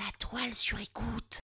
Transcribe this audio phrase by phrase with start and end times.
[0.00, 1.40] La toile sur écoute.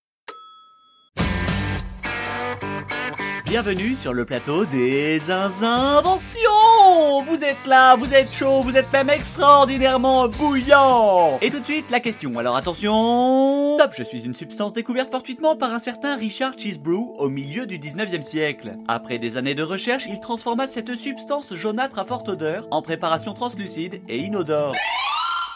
[3.45, 9.11] Bienvenue sur le plateau des inventions Vous êtes là, vous êtes chaud, vous êtes même
[9.11, 14.73] extraordinairement bouillant Et tout de suite, la question, alors attention Top, je suis une substance
[14.73, 18.75] découverte fortuitement par un certain Richard Cheesebrew au milieu du 19e siècle.
[18.87, 23.35] Après des années de recherche, il transforma cette substance jaunâtre à forte odeur en préparation
[23.35, 24.73] translucide et inodore.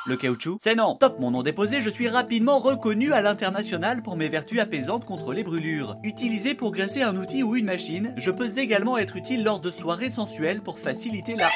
[0.07, 0.57] Le caoutchouc?
[0.59, 0.95] C'est non.
[0.95, 5.31] Top mon nom déposé, je suis rapidement reconnu à l'international pour mes vertus apaisantes contre
[5.31, 5.95] les brûlures.
[6.03, 9.69] Utilisé pour graisser un outil ou une machine, je peux également être utile lors de
[9.69, 11.49] soirées sensuelles pour faciliter la...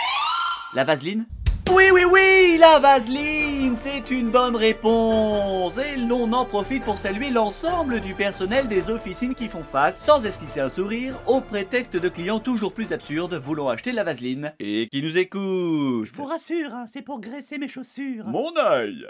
[0.76, 1.26] La vaseline?
[1.72, 5.78] Oui, oui, oui, la vaseline, c'est une bonne réponse.
[5.78, 10.26] Et l'on en profite pour saluer l'ensemble du personnel des officines qui font face, sans
[10.26, 14.88] esquisser un sourire, au prétexte de clients toujours plus absurdes voulant acheter la vaseline et
[14.92, 16.08] qui nous écoutent.
[16.08, 18.26] Je vous rassure, hein, c'est pour graisser mes chaussures.
[18.26, 19.08] Mon œil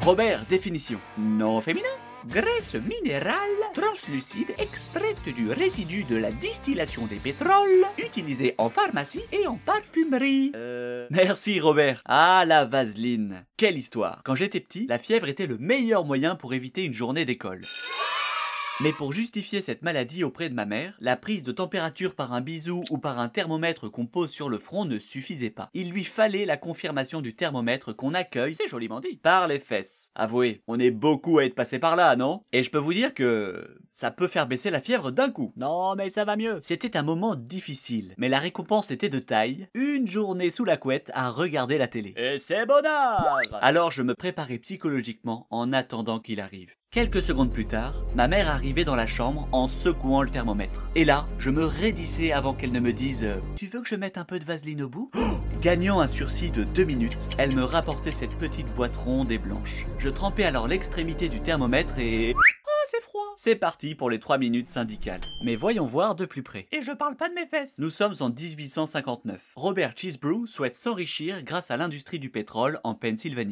[0.00, 0.98] Robert, définition.
[1.18, 1.88] Non féminin
[2.28, 9.46] Graisse minérale translucide extraite du résidu de la distillation des pétroles, utilisée en pharmacie et
[9.46, 10.52] en parfumerie.
[10.54, 11.06] Euh...
[11.10, 12.02] Merci Robert.
[12.04, 13.44] Ah la vaseline.
[13.56, 14.22] Quelle histoire.
[14.24, 17.62] Quand j'étais petit, la fièvre était le meilleur moyen pour éviter une journée d'école.
[18.82, 22.40] Mais pour justifier cette maladie auprès de ma mère, la prise de température par un
[22.40, 25.70] bisou ou par un thermomètre qu'on pose sur le front ne suffisait pas.
[25.72, 30.10] Il lui fallait la confirmation du thermomètre qu'on accueille, c'est joliment dit, par les fesses.
[30.16, 32.42] Avouez, on est beaucoup à être passé par là, non?
[32.52, 35.52] Et je peux vous dire que ça peut faire baisser la fièvre d'un coup.
[35.56, 36.58] Non, mais ça va mieux.
[36.62, 39.68] C'était un moment difficile, mais la récompense était de taille.
[39.74, 42.14] Une journée sous la couette à regarder la télé.
[42.16, 46.70] Et c'est bonheur Alors je me préparais psychologiquement en attendant qu'il arrive.
[46.92, 50.90] Quelques secondes plus tard, ma mère arrivait dans la chambre en secouant le thermomètre.
[50.94, 53.94] Et là, je me raidissais avant qu'elle ne me dise euh, Tu veux que je
[53.94, 55.10] mette un peu de vaseline au bout?
[55.62, 59.86] Gagnant un sursis de deux minutes, elle me rapportait cette petite boîte ronde et blanche.
[59.96, 62.34] Je trempais alors l'extrémité du thermomètre et...
[63.42, 65.20] Ah, c'est parti pour les trois minutes syndicales.
[65.42, 66.68] Mais voyons voir de plus près.
[66.70, 69.54] Et je parle pas de mes fesses Nous sommes en 1859.
[69.56, 73.50] Robert Cheesebrew souhaite s'enrichir grâce à l'industrie du pétrole en Pennsylvanie.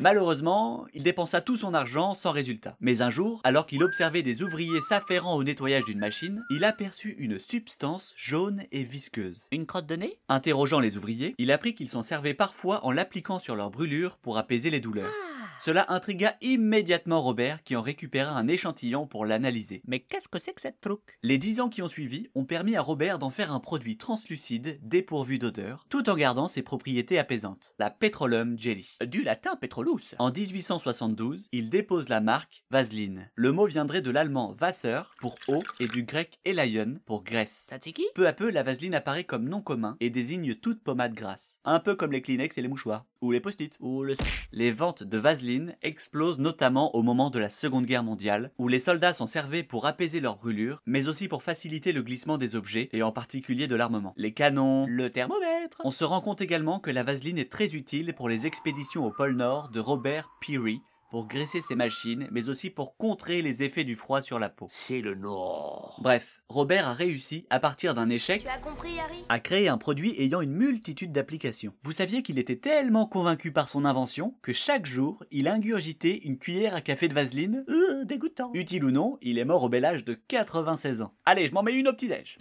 [0.00, 2.76] Malheureusement, il dépensa tout son argent sans résultat.
[2.80, 7.14] Mais un jour, alors qu'il observait des ouvriers s'affairant au nettoyage d'une machine, il aperçut
[7.18, 9.46] une substance jaune et visqueuse.
[9.52, 10.18] Une crotte de nez?
[10.28, 14.36] Interrogeant les ouvriers, il apprit qu'ils s'en servaient parfois en l'appliquant sur leurs brûlures pour
[14.36, 15.12] apaiser les douleurs.
[15.58, 19.82] Cela intrigua immédiatement Robert qui en récupéra un échantillon pour l'analyser.
[19.86, 22.76] Mais qu'est-ce que c'est que cette truc Les dix ans qui ont suivi ont permis
[22.76, 27.74] à Robert d'en faire un produit translucide dépourvu d'odeur, tout en gardant ses propriétés apaisantes,
[27.78, 28.98] la Petroleum Jelly.
[29.06, 30.14] Du latin petrolus.
[30.18, 33.30] En 1872, il dépose la marque Vaseline.
[33.34, 37.66] Le mot viendrait de l'allemand Wasser pour eau et du grec Elion pour graisse.
[37.68, 38.04] Tzatziki?
[38.14, 41.60] Peu à peu, la vaseline apparaît comme nom commun et désigne toute pommade grasse.
[41.64, 43.06] Un peu comme les Kleenex et les mouchoirs.
[43.20, 43.76] Ou les post-it.
[43.80, 44.16] Ou le...
[44.52, 45.43] Les ventes de vaseline
[45.82, 49.86] explosent notamment au moment de la Seconde Guerre mondiale, où les soldats s'en servaient pour
[49.86, 53.76] apaiser leurs brûlures, mais aussi pour faciliter le glissement des objets, et en particulier de
[53.76, 54.14] l'armement.
[54.16, 58.14] Les canons, Le thermomètre on se rend compte également que la vaseline est très utile
[58.14, 62.70] pour les expéditions au pôle Nord de Robert Peary, pour graisser ses machines, mais aussi
[62.70, 64.68] pour contrer les effets du froid sur la peau.
[64.72, 65.98] C'est le Nord.
[66.02, 69.24] Bref, Robert a réussi, à partir d'un échec, Tu as compris, Harry?
[69.28, 71.72] à créer un produit ayant une multitude d'applications.
[71.82, 76.38] Vous saviez qu'il était tellement convaincu par son invention que chaque jour, il ingurgitait une
[76.38, 78.50] cuillère à café de vaseline Euh, dégoûtant.
[78.54, 81.14] Utile ou non, il est mort au bel âge de 96 ans.
[81.24, 82.38] Allez, je m'en mets une au petit-déj.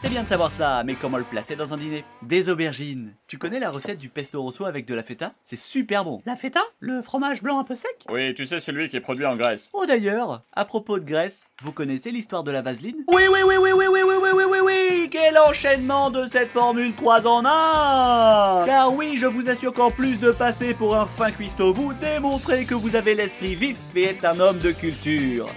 [0.00, 2.04] C'est bien de savoir ça, mais comment le placer dans un dîner?
[2.22, 3.14] Des aubergines.
[3.26, 5.32] Tu connais la recette du pesto rosso avec de la feta?
[5.44, 6.22] C'est super bon.
[6.24, 6.60] La feta?
[6.78, 8.04] Le fromage blanc un peu sec?
[8.08, 9.70] Oui, tu sais celui qui est produit en Grèce.
[9.72, 12.94] Oh d'ailleurs, à propos de Grèce, vous connaissez l'histoire de la vaseline?
[13.12, 16.50] Oui, oui, oui, oui, oui, oui, oui, oui, oui, oui, oui Quel enchaînement de cette
[16.50, 21.06] formule 3 en 1 Car oui, je vous assure qu'en plus de passer pour un
[21.06, 25.48] fin cuistot, vous démontrez que vous avez l'esprit vif et êtes un homme de culture.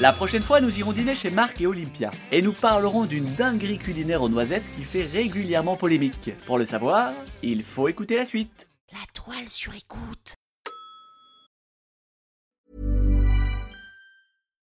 [0.00, 2.10] La prochaine fois, nous irons dîner chez Marc et Olympia.
[2.32, 6.30] Et nous parlerons d'une dinguerie culinaire aux noisettes qui fait régulièrement polémique.
[6.46, 7.12] Pour le savoir,
[7.42, 8.70] il faut écouter la suite.
[8.92, 10.39] La toile sur écoute.